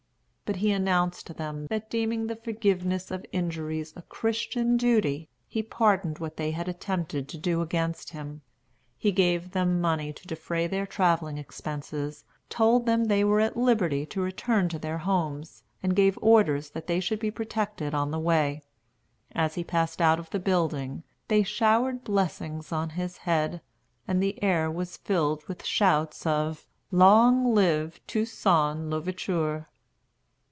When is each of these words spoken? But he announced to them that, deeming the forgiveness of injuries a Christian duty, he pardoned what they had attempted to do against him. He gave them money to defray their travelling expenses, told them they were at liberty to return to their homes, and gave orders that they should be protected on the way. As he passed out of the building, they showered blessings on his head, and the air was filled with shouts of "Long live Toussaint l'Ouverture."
But 0.51 0.57
he 0.59 0.71
announced 0.73 1.27
to 1.27 1.33
them 1.33 1.67
that, 1.67 1.89
deeming 1.89 2.27
the 2.27 2.35
forgiveness 2.35 3.09
of 3.09 3.25
injuries 3.31 3.93
a 3.95 4.01
Christian 4.01 4.75
duty, 4.75 5.29
he 5.47 5.63
pardoned 5.63 6.19
what 6.19 6.35
they 6.35 6.51
had 6.51 6.67
attempted 6.67 7.29
to 7.29 7.37
do 7.37 7.61
against 7.61 8.09
him. 8.09 8.41
He 8.97 9.13
gave 9.13 9.51
them 9.51 9.79
money 9.79 10.11
to 10.11 10.27
defray 10.27 10.67
their 10.67 10.85
travelling 10.85 11.37
expenses, 11.37 12.25
told 12.49 12.85
them 12.85 13.05
they 13.05 13.23
were 13.23 13.39
at 13.39 13.55
liberty 13.55 14.05
to 14.07 14.19
return 14.19 14.67
to 14.67 14.77
their 14.77 14.97
homes, 14.97 15.63
and 15.81 15.95
gave 15.95 16.19
orders 16.21 16.71
that 16.71 16.85
they 16.85 16.99
should 16.99 17.19
be 17.19 17.31
protected 17.31 17.93
on 17.95 18.11
the 18.11 18.19
way. 18.19 18.61
As 19.33 19.55
he 19.55 19.63
passed 19.63 20.01
out 20.01 20.19
of 20.19 20.31
the 20.31 20.39
building, 20.39 21.03
they 21.29 21.43
showered 21.43 22.03
blessings 22.03 22.73
on 22.73 22.89
his 22.89 23.19
head, 23.19 23.61
and 24.05 24.21
the 24.21 24.43
air 24.43 24.69
was 24.69 24.97
filled 24.97 25.45
with 25.47 25.63
shouts 25.63 26.25
of 26.25 26.67
"Long 26.91 27.55
live 27.55 28.01
Toussaint 28.05 28.89
l'Ouverture." 28.89 29.67